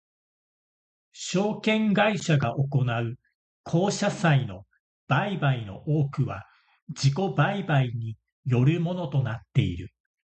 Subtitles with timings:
[1.13, 3.17] 証券会社が行う
[3.63, 4.65] 公社債の
[5.07, 6.43] 売買の多くは
[6.87, 9.91] 自己売買によるものとなっている。